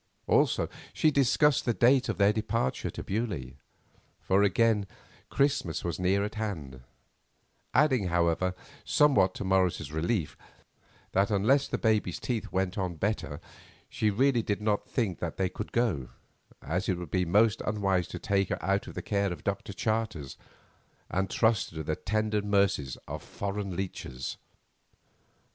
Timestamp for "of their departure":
2.09-2.89